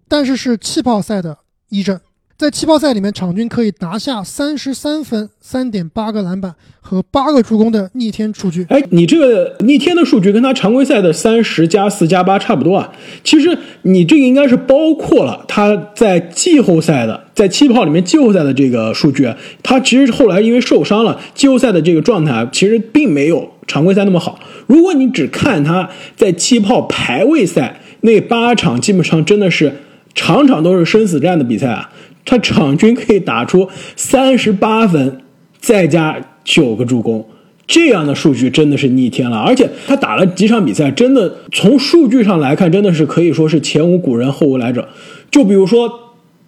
[0.07, 1.99] 但是是气泡赛的一阵。
[2.37, 8.65] 在气泡赛里面，场均可以拿下三十三分、三点八个篮板和八个助攻的逆天数据。
[8.69, 12.91] 哎，你这个逆天的数据跟他常规赛的三十加四加八差不多啊。
[13.23, 19.31] 其实你这个应该是包括了他在季后赛的，在气泡里面季后赛的这个数据。
[19.61, 23.51] 他其实后来因为受伤了，季后赛的这个状态其实并没有。
[23.67, 24.37] 常规赛那么好。
[24.67, 29.73] 如果你只看他在气泡排位赛那八场，基本上真的是
[30.13, 31.89] 场场都是生死战的比赛啊，
[32.25, 35.21] 他场均可以打出三十八分，
[35.59, 37.25] 再加九个助攻。
[37.67, 44.89] 这样的数据真的是逆天了，而且他打了几场比赛，真的从数据上来看，真的是可以说是前无古人后无来者。
[45.29, 45.89] 就比如说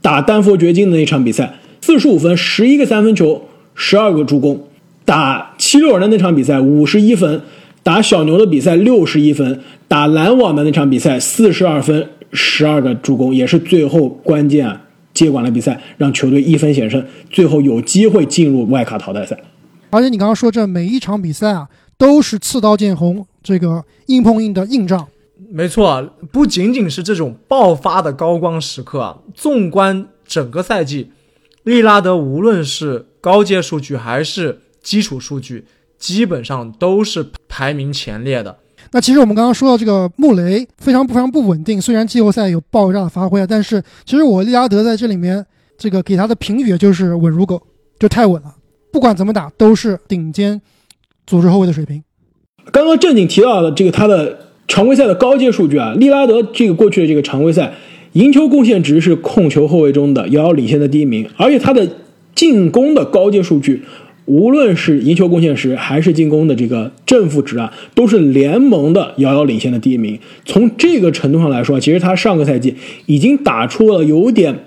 [0.02, 4.58] 打丹佛掘金的那场比赛，四十五分，十一个三分球，十二个助攻；
[5.06, 7.40] 打七六人的那场比赛，五十一分；
[7.84, 9.56] 打小牛的比赛，六十一分；
[9.94, 14.82] 打篮网的那场比赛，四十二分，十二个助攻，也是最后关键啊
[15.14, 19.40] 接管了比赛，让球队一分险胜，最后有机会进入外卡淘汰赛。
[19.92, 25.08] 而且你刚刚说这每一场比赛啊，都是刺刀见红，这个硬碰硬的硬仗。
[25.52, 26.02] 没错，
[26.32, 31.12] 不仅仅是这种爆发的高光时刻啊，纵观整个赛季，
[31.62, 35.66] 利拉德无论是高阶数据还是基础数据，
[36.00, 38.58] 基本上都是排名前列的。
[38.94, 45.44] 那其实我们刚刚说到这个穆雷非常非常不稳定，虽然季后赛有爆炸的发挥啊，但是其实我利拉德在这里面
[45.78, 47.62] 这个给他的评语就是稳如狗，
[48.00, 48.54] 就太稳了。
[48.92, 50.62] 不管怎么打，都是顶尖
[51.26, 52.04] 组织后卫的水平。
[52.72, 57.74] 刚刚正经提到的这个他的常规赛的高阶数据啊，利拉德这个过去的这个常规赛
[58.12, 61.90] 赢球贡献值是控球后卫中的遥遥领先的第一名，而且他的
[62.36, 63.84] 进攻的高阶数据，
[64.26, 70.20] 无论是赢球贡献值还是进攻的这个正负值啊，都是联盟的遥遥领先的第一名。
[70.46, 74.66] 从这个程度上来说，其实他上个赛季已经打出了有点。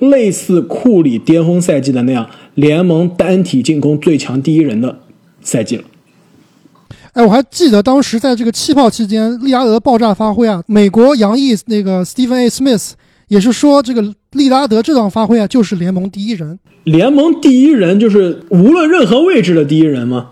[0.00, 5.00] 类似库里巅峰赛季的那样，联盟单体进攻最强第一人的
[5.40, 5.84] 赛季了。
[7.14, 10.62] 哎，我还记得当时在这个气泡期间，利拉德爆炸发挥啊！
[10.66, 12.48] 美国洋溢那个 Stephen A.
[12.48, 12.90] Smith
[13.28, 16.58] 也是说，这个利拉德这场发挥啊，就是联盟第一人。
[16.88, 20.30] 联盟第一人就是无论任何位置的第一人吗？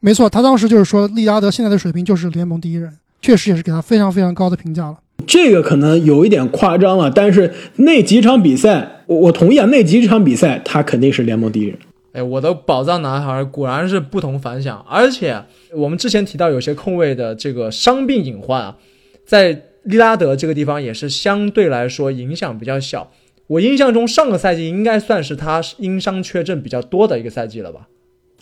[0.00, 4.98] 没错，他当时就是说，利拉德现在的水平就是联盟第一人，确实也是给他非常非常高的评价了。
[5.24, 11.78] 这个可能有一点夸张了，但是那几场比赛，我我同意啊，那几场比赛他肯定是联盟第一人。
[12.12, 15.40] 哎，我的宝藏男孩果然是不同凡响，而且
[15.76, 18.76] 我们之前提到有些控卫的这个伤病隐患啊，
[19.24, 23.12] 在利拉德这个地方也是相对来说影响比较小。
[23.46, 27.88] 我印象中上个赛季应该算是他因伤缺阵比较多的一个赛季了吧。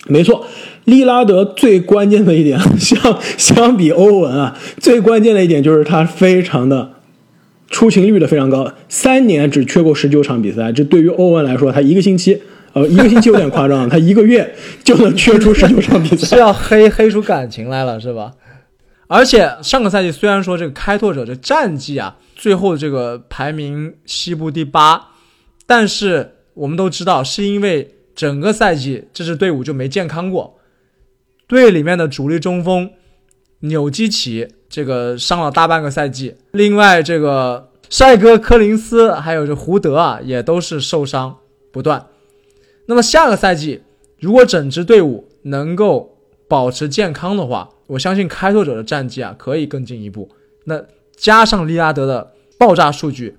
[0.06, 0.46] 没错，
[0.84, 6.94] 利拉德最关键的一点， 相相比欧文啊，最关键的一点就是他非常的
[7.68, 10.72] 出勤率的非常高，三年只缺过十九场比赛。
[10.72, 12.40] 这对于欧文来说，他一个星期，
[12.72, 18.32] 呃，一个星期有点夸张，他一个月就能缺出十九场比赛， 是要黑黑出感情来了是吧？
[19.06, 25.10] 而且上个赛季虽然说这个开拓者的战绩啊，最后这个排名西部第八，
[25.66, 27.96] 但是我们都知道是因为。
[28.14, 30.58] 整个赛季这支队伍就没健康过，
[31.46, 32.90] 队里面的主力中锋
[33.60, 41.38] 纽基奇这个伤了大半个赛季，另外这个帅哥柯林斯还有这胡德啊也都是受伤
[41.72, 42.06] 不断。
[42.84, 43.82] 那么下个赛季
[44.20, 50.30] 如果整支队伍能够保持健康的话，我相信开拓者的战绩啊可以更进一步。
[50.64, 50.80] 那
[51.14, 53.36] 加上利拉德的爆炸数据，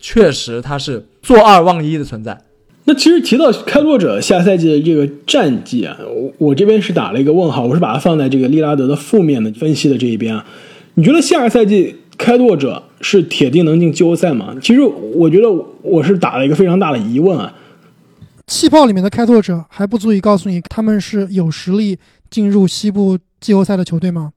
[0.00, 2.40] 确实他是坐二望一的存在。
[2.84, 10.46] 那其实提到开拓者下赛季的这个战绩啊，我我这边是打了一个问号，我是把它放在这个利拉德的负面的分析的这一边啊。
[10.94, 14.56] 你觉得下个赛季开拓者是铁定能进季后赛吗？
[14.62, 15.50] 其实我觉得
[15.82, 17.52] 我是打了一个非常大的疑问啊。
[18.46, 21.98] 气泡里面的开拓者还不足以告诉你他们是有实力
[22.30, 24.32] 进入西部季后赛的球队吗？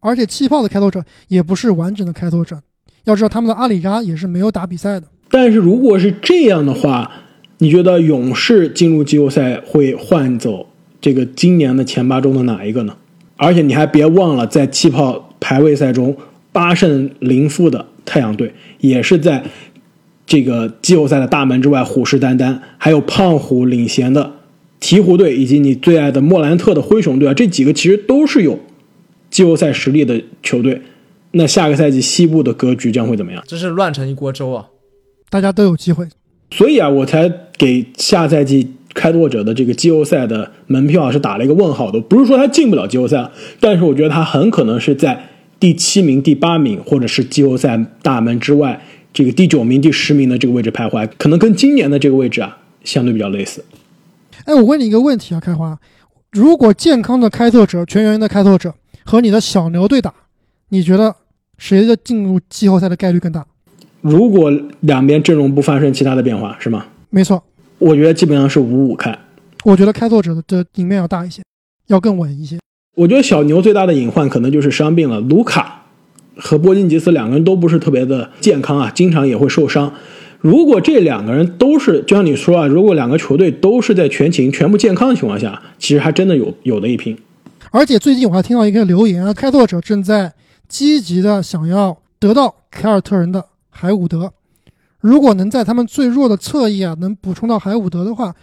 [0.00, 2.60] 而且气泡的开拓者也不是完整的开拓者，
[3.04, 5.06] 要知道他们的阿里扎也是没有打比赛的。
[5.30, 7.10] 但是如果是这样的话。
[7.58, 10.66] 你觉得勇士进入季后赛会换走
[11.00, 12.96] 这个今年的前八中的哪一个呢？
[13.36, 16.14] 而且你还别忘了，在气泡排位赛中
[16.50, 19.44] 八胜零负的太阳队，也是在
[20.26, 22.58] 这个季后赛的大门之外虎视眈眈。
[22.76, 24.32] 还有胖虎领衔的
[24.84, 28.60] 鹈鹕队，以及你最爱的莫兰特的灰熊队啊，这几个其实都是有
[29.30, 30.82] 季后赛实力的球队。
[31.30, 33.42] 那下个赛季西部的格局将会怎么样？
[33.46, 34.66] 真是乱成一锅粥啊！
[35.30, 36.06] 大家都有机会。
[36.50, 41.98] 所以啊，我才给下赛季开拓者的这个季后赛的门票是打了一个问号的。
[42.02, 53.64] 不是说他进不了季后赛，但是我觉得他很可能是在第七名、第八名，或者是季后赛大门之外这个第九名、第十名的这个位置徘徊，可能跟今年的这个位置啊相对比较类似。
[54.44, 55.78] 哎，我问你一个问题啊，开花，
[56.32, 60.12] 如果健康的开拓者、全员的开拓者和你的小牛对打，
[60.68, 61.14] 你觉得
[61.56, 63.46] 谁的进入季后赛的概率更大？
[64.02, 66.84] 如果两边阵容不发生其他的变化，是吗？
[67.08, 67.42] 没错，
[67.78, 69.18] 我觉得基本上是五五开。
[69.64, 71.42] 我觉得开拓者的的赢面要大一些，
[71.86, 72.58] 要更稳一些。
[72.96, 75.20] 我觉得小牛最大的隐患可能就是伤病了。
[75.20, 75.86] 卢卡
[76.36, 79.94] 和波金吉斯两个人都不是特别的健康啊，经常也会受伤。
[80.44, 87.16] 如果这两个人都是，就像你说啊，如果两个球队都是在全勤、全部健康的情况下，其实还真的有有的一拼。
[87.70, 90.34] 而且最近我还听到一个留言啊，开拓者正在
[90.68, 94.30] 积极的想要得到凯尔特人的海伍德。
[95.00, 98.34] 如果能在他们最弱的侧翼啊，能补充到海伍德的话，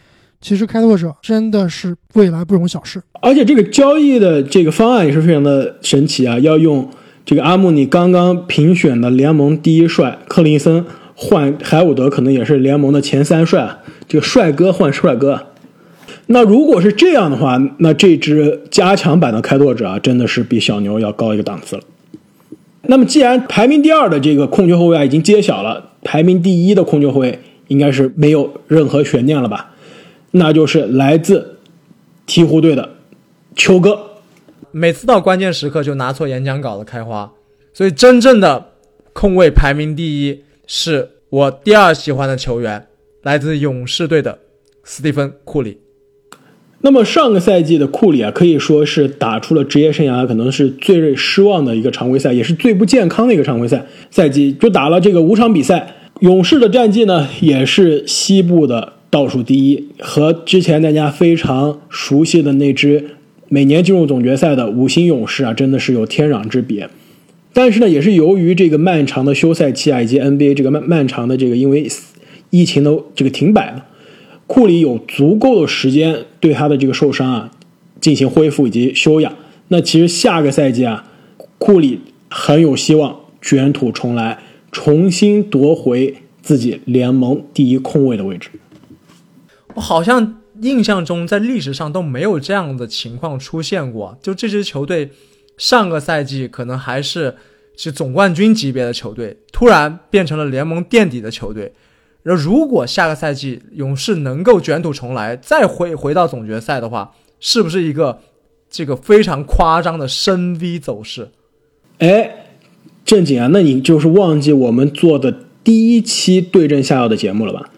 [0.42, 3.00] 其实开拓者真的是未来不容小视。
[3.22, 6.90] 而且这个交易的这个方案也是非常的神奇啊，要用
[7.24, 10.84] 这个阿穆尼刚刚评选的联盟第一帅克林森。
[11.24, 15.50] 换海伍德可能也是联盟的前三帅，这个帅哥换帅哥。
[16.26, 21.84] 那如果是这样的话，那这支加强版的开拓者啊，真的是比小牛要高一个档次了。
[22.88, 29.76] 那么既然排名第二的这个控球后卫啊已经揭晓了，排名第一的控球后卫应该是没有任何悬念了吧？
[30.32, 31.60] 那就是来自
[32.26, 32.90] 鹈鹕队的
[33.56, 34.00] 球哥。
[34.72, 37.32] 每次到关键时刻就拿错演讲稿的开花，
[37.72, 38.72] 所以真正的
[39.14, 40.42] 控卫排名第一。
[40.74, 42.88] 是我第二喜欢的球员，
[43.24, 44.40] 来自勇士队的
[44.86, 45.80] 斯蒂芬·库里。
[46.80, 55.94] 那么上个赛季的库里啊，可以说是打出了职业生涯可能是最失望的一个常规赛，也是最不健康的一个常规赛赛季，就打了这个五场比赛。
[56.22, 63.18] 勇士的战绩呢，也是西部的倒数第一，和之前大家非常熟悉的那支
[63.50, 66.90] 每年进入总决赛的五星勇士啊，真的是有天壤之别。
[67.54, 71.86] 但是呢，也是由于这个漫长的休赛期啊，以及 NBA 这个漫漫长的这个因为
[72.50, 73.86] 疫情的这个停摆了，
[74.48, 77.52] 库里有足够的时间对他的这个受伤啊
[78.00, 79.34] 进行恢复以及休养。
[79.68, 81.06] 那其实下个赛季啊，
[81.58, 84.40] 库里很有希望卷土重来，
[84.72, 88.50] 重新夺回自己联盟第一控卫的位置。
[89.74, 95.10] 我好像印象中在历史上都没有这样的情况出现过，就这支球队。
[95.62, 97.36] 上个赛季可能还是
[97.78, 101.72] 是总冠军级别的球队，突然变成了联盟垫底的球队。
[102.24, 108.22] 那如果下个赛季勇士能够卷土重来，再回回到总决赛的话，是不是一个
[108.72, 111.30] 这个非常夸张的升 V 走势？
[112.00, 112.48] 哎，
[113.06, 115.32] 正经啊，那你就是忘记我们做的
[115.64, 117.70] 第一期对症下药的节目了吧？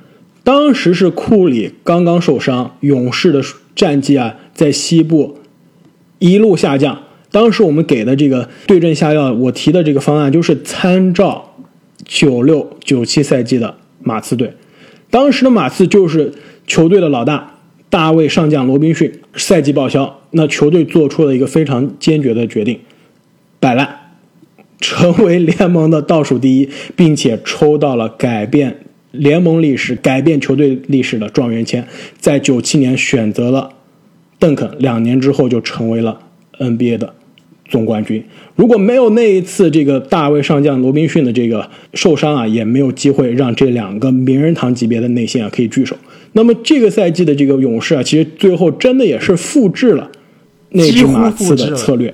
[0.46, 3.41] 当时是库里刚刚受伤，勇士的
[3.76, 5.39] 战绩啊在西部
[6.19, 7.03] 一路下降。
[7.34, 11.56] 当时我们给的这个对症下药，我提的这个方案就是参照
[12.06, 14.54] 九六九七赛季的马刺队。
[15.10, 16.32] 当时的马刺就是
[16.67, 17.56] 球队的老大，
[17.89, 22.80] 大卫上将罗宾逊赛季报销，那球队做出了一个非常坚决的决定，
[23.60, 24.12] 摆烂，
[24.80, 31.88] 成为联盟的倒数第一，并且抽到了改变联盟历史、改变球队历史的状元签，
[32.19, 33.72] 在九七年选择了
[34.38, 36.19] 邓肯，两年之后就成为了
[36.60, 37.15] NBA 的。
[37.69, 38.23] 总冠军
[38.56, 45.95] 如果没有那一次这个大卫上将罗宾逊的这个受伤啊，也没有机会让这两个名人堂级别的内线啊可以聚首。
[46.34, 50.12] 那么这个赛季的这个勇士啊，其实最后真的也是复制了
[50.69, 52.13] 那支马刺的策略，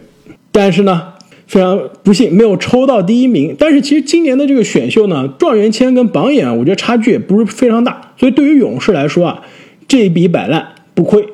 [0.52, 1.14] 但是呢，
[1.48, 3.56] 非常不幸没有抽到第一名。
[3.58, 9.42] 但是其实今年的这个选秀呢，状元签跟榜眼，我觉得差距也不是非常大，所以对于勇士来说啊，
[9.88, 11.26] 这笔摆烂不亏，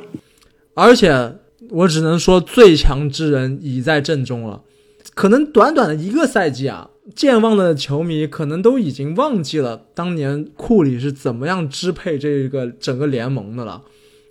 [0.73, 1.12] 而且。
[1.69, 4.62] 我只能说，最强之人已在阵中了。
[5.13, 13.84] 可能短短的一个赛季啊，健忘的球迷可能都已经忘记了当年库里是怎么样支配这个整个联盟的了。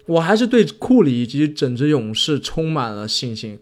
[0.07, 3.59] 我还是对库里以及整支勇士充满了信心。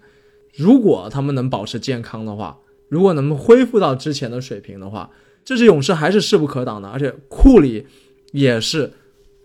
[0.56, 2.58] 如果他们能保持健康的话，
[2.88, 5.08] 如果能恢复到之前的水平的话，
[5.44, 6.88] 这支勇士还是势不可挡的。
[6.88, 7.86] 而且库里
[8.32, 8.90] 也是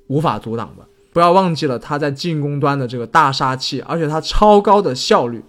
[0.08, 0.88] 无法阻挡的。
[1.18, 5.44] 不要忘记了他在进攻端的这个大杀器，而且他超高的效率。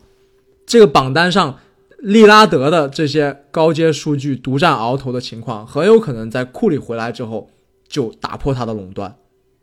[0.64, 1.59] 这个榜单上，
[1.98, 7.50] 利拉德的这些高阶数据独占鳌头的情况，很有可能在库里回来之后
[7.87, 9.14] 就打破他的垄断。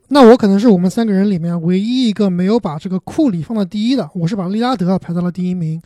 [0.10, 5.82] 那我可能是我们三个人里面唯一一个没有把这个库里放到第一的，我是把利拉德排到了第一名。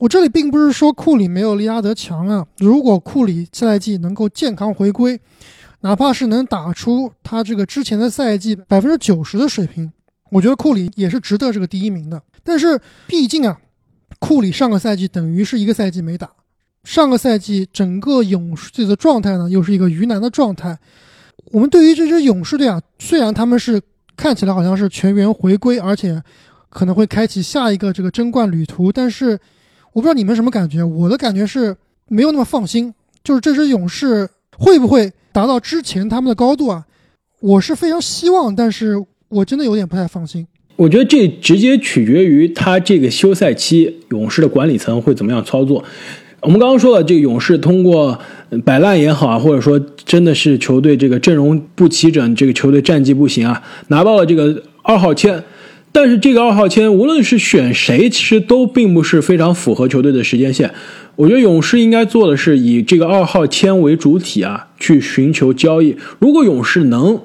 [0.00, 5.20] 我这里并不是说库里没有利拉德强啊，如果库里下赛季能够健康回归。
[5.82, 9.90] 哪怕是能打出他这个之前的赛季百分之九十的水平，
[10.30, 12.22] 我觉得库里也是值得这个第一名的。
[12.44, 13.58] 但是毕竟啊，
[14.18, 16.30] 库里上个赛季等于是一个赛季没打，
[16.84, 20.78] 上个赛季整个勇士队的状态呢又是一个鱼腩的状态。
[21.52, 23.80] 我们对于这支勇士队啊，虽然他们是
[24.16, 26.22] 看起来好像是全员回归，而且
[26.68, 29.38] 可能会开启下一个这个争冠旅途，但是
[29.92, 31.74] 我不知道你们什么感觉，我的感觉是
[32.08, 34.28] 没有那么放心，就是这支勇士
[34.58, 35.10] 会不会？
[35.32, 36.84] 达到之前他们的高度啊，
[37.40, 38.96] 我是非常希望，但是
[39.28, 40.46] 我真的有点不太放心。
[40.76, 45.84] 我觉得这直接取决于他这个休赛期勇士的管理层会怎么样操作。
[46.40, 48.18] 我们刚刚说了，这个勇士通过
[48.64, 55.42] 摆烂也好啊，或者说真的是球队这个阵容不齐整，这个球队战绩不行啊，拿到了这个二号签。
[55.92, 60.72] 但是这个二号签，无论是选谁，其实都并不是非常符合球队的时间线。
[61.16, 65.96] 我觉得勇士应该做的是以这个二号签为主体啊，去寻求交易。
[66.18, 67.20] 如果勇士能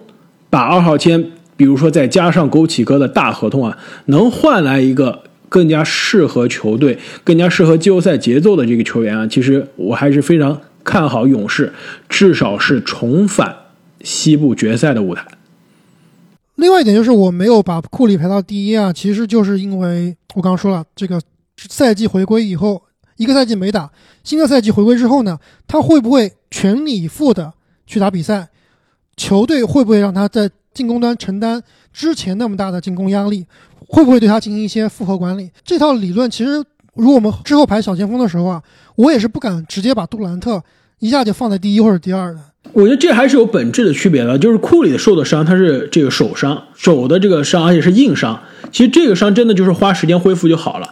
[0.49, 1.23] 把二号签，
[1.55, 11.71] 比如说再加上枸杞哥的大合同啊，能换来一个更加适合球队、更加适合季后赛节奏的这个球员啊，其实我还是非常看好勇士，
[12.09, 13.55] 至少是重返
[14.01, 15.23] 西部决赛的舞台。
[16.55, 21.21] 另外一点就是我没有把库里排到第一啊，其实就是因为我刚刚说了，这个
[21.57, 22.81] 赛季回归以后，
[23.17, 23.91] 一个赛季没打，
[24.23, 25.37] 新的赛季回归之后呢，
[25.67, 27.53] 他会不会全力以赴的
[27.85, 28.49] 去打比赛？
[29.17, 31.61] 球队会不会让他在进攻端承担
[31.93, 33.45] 之前那么大的进攻压力？
[33.87, 35.51] 会不会对他进行一些复合管理？
[35.63, 36.63] 这套理论其实，
[36.95, 38.63] 如果我们之后排小前锋的时候啊，
[38.95, 40.63] 我也是不敢直接把杜兰特
[40.99, 42.39] 一下就放在第一或者第二的。
[42.73, 48.41] 我觉得这还是有本质的区别的，就是库里受的伤，他是这个手伤，手的这个伤，而且是硬伤。
[48.71, 50.89] 其实这个伤真的就是花时间恢复就好了，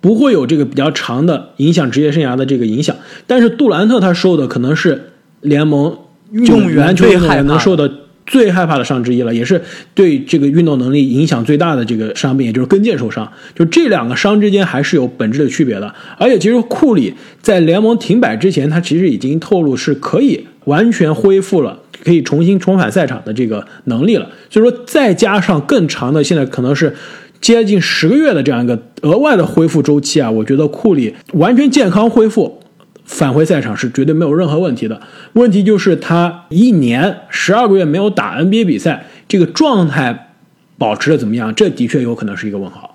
[0.00, 2.94] 不会有这个比较长的影响职业生涯的这个影响。
[3.26, 5.98] 但是杜兰特他受的可能是联盟
[6.30, 7.90] 运动员最害怕能受的
[8.28, 9.60] 最害怕的伤之一了，也是
[9.94, 13.28] 对这个运动能力影响最大的这个伤病，也就是跟腱受伤。
[13.56, 15.92] 就这两个伤之间还是有本质的区别的。
[16.16, 17.12] 而且其实库里
[17.42, 20.46] 在联盟停摆之前，他其实已经透露是可以。
[20.64, 24.28] 完全恢复了，可以重新重返赛场的这个能力了。
[24.50, 26.94] 所以说，再加上更长的，现在可能是
[27.40, 32.57] 接近十个月的这样一个额外的恢复周期啊，我觉得库里完全健康恢复，
[33.08, 35.00] 返回赛场是绝对没有任何问题的。
[35.32, 40.34] 问题就是他一年十二个月没有打 NBA 比赛，这个状态
[40.78, 41.52] 保持的怎么样？
[41.52, 42.94] 这的确有可能是一个问号。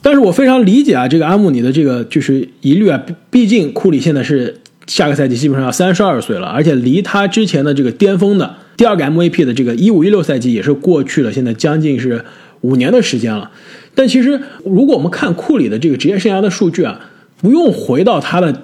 [0.00, 2.98] 但是我非常理解啊，这个阿姆尼的这个就是疑虑啊，
[3.30, 4.56] 毕竟库里现在是。
[4.86, 12.24] 下个赛季基本上要三十二岁了，而且离他之前的这个巅峰的第二个 MVP 的这个一五一六赛季也是过去了，现在将近是
[12.62, 13.48] 五年的时间了。
[13.94, 16.98] 但其实，如果我们看库里的这个职业生涯的数据啊，
[17.40, 18.62] 不用回到他的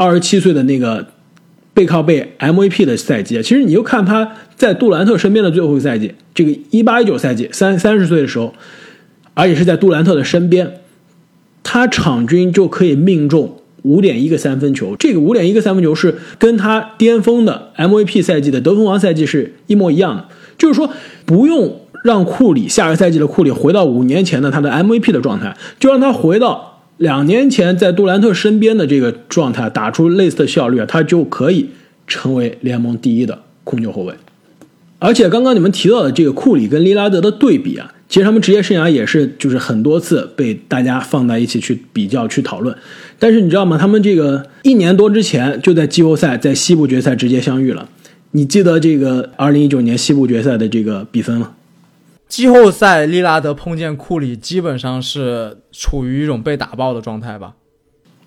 [0.00, 1.08] 二十七岁的那个
[1.74, 8.54] 背靠背 MVP 的赛季，其实你就看他在杜兰特身边的最后一个赛季，这个一八一九赛季三三十岁的时候，
[9.34, 10.72] 而且是在杜兰特的身边，
[11.62, 13.58] 他场均就可以命中。
[13.82, 20.28] 五点一个三分球，这个五点一个三分球是跟他巅峰的 MVP 赛季的得分王赛季是一模一样的。
[20.58, 20.90] 就是说，
[21.26, 26.69] 不用让库里下个赛季的库里回到五年前的他的 MVP 的状态，就让他回到
[27.00, 31.70] 两年前在杜兰特身边的这个状态，打出类似的效率，他就可以
[32.06, 34.12] 成为联盟第一的控球后卫。
[34.98, 37.94] 而且刚刚你们提到的这个库里跟利拉德的对比啊。
[38.06, 42.76] 其实他们职业生涯也是，就是很多次被大家放在一起去比较、去讨论。
[43.18, 43.78] 但是你知道吗？
[43.78, 47.88] 他们这个一年多之前就在季后赛、在西部决赛直接相遇了。
[48.32, 51.52] 你记得这个二零一九年西部决赛的这个比分吗？
[52.30, 57.54] 季后赛利拉德碰见库里，基本上是处于一种被打爆的状态吧？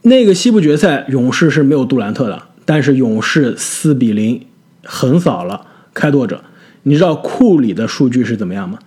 [0.01, 4.45] 那个西部决赛，勇士是没有杜兰特的，但是勇士四比零
[4.83, 6.43] 横扫了开拓者。
[6.83, 8.77] 你知道库里的数据是怎么样吗？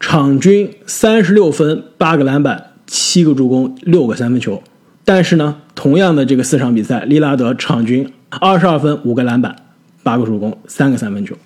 [0.00, 4.62] 场均三十六分、八个篮板、七个助攻、六个三分球，
[5.04, 9.54] 但是呢，同样的这个四场比赛，利拉德场均二十二分、五个篮板、
[10.02, 11.36] 八个助攻、三个三分球，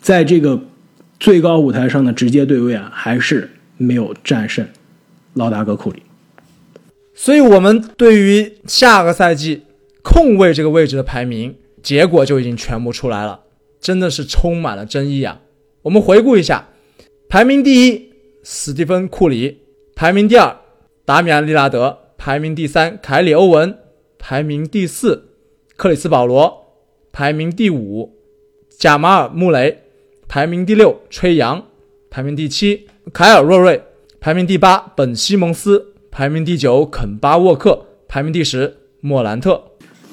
[0.00, 0.60] 在这个
[1.18, 4.66] 最高舞台上的直接对位啊，还是没有战胜
[5.34, 6.02] 老大哥库里。
[7.14, 9.62] 所以，我们对于下个赛季
[10.02, 13.40] 控卫这个位置的排名结果就已经全部出来了，
[13.80, 15.40] 真的是充满了争议啊！
[15.82, 16.68] 我们回顾一下。
[17.28, 18.12] 排名第一，
[18.44, 19.56] 史蒂芬·库里；
[19.94, 20.56] 排名第二，
[21.04, 23.72] 达米安·利拉德；排名第三，凯里·欧文；
[24.18, 25.30] 排名第四，
[25.76, 26.76] 克里斯·保罗；
[27.10, 28.16] 排名第五，
[28.78, 29.78] 贾马尔·穆雷；
[30.28, 31.60] 排名第六，吹杨；
[32.10, 33.80] 排名第七，凯尔·洛瑞；
[34.20, 39.60] 排名第八，本·西蒙斯；排名第九，肯巴·沃克；排名第十，莫兰特；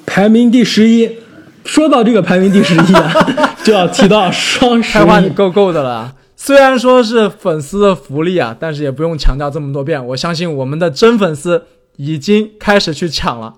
[0.06, 1.18] 排名第十一。
[1.64, 3.12] 说到这个排名第十一啊，
[3.64, 6.14] 就要提到双十一，够够的了。
[6.36, 10.06] 虽然说是粉丝的福利啊，但是也不用强调这么多遍。
[10.08, 11.64] 我相信我们的真粉丝
[11.96, 13.54] 已经开始去抢了。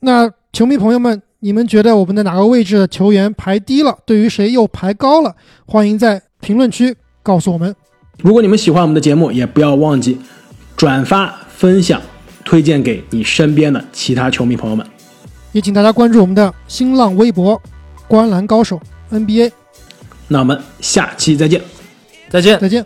[0.00, 3.96] 那球迷朋友们，你们觉得我们的哪个位置的球员排低了？
[4.04, 5.36] 对于谁又排高了？
[5.64, 7.72] 欢迎在评论区告诉我们。
[8.20, 10.18] 如果你们喜欢我们的节目，也不要忘记
[10.76, 12.02] 转发、分享、
[12.44, 14.84] 推荐给你身边的其他球迷朋友们。
[15.52, 17.62] 也请大家关注我们的新浪微博
[18.08, 18.80] “观篮高手
[19.12, 19.52] NBA”。
[20.26, 21.62] 那我们下期再见。
[22.28, 22.84] 再见，再见。